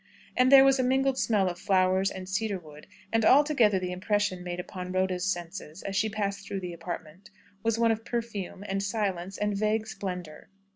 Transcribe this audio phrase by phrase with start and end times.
[0.35, 4.43] And there was a mingled smell of flowers and cedar wood, and altogether the impression
[4.43, 7.29] made upon Rhoda's senses, as she passed through the apartment,
[7.61, 10.49] was one of perfume, and silence, and vague splendour.